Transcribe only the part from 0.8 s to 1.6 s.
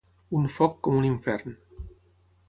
com un infern.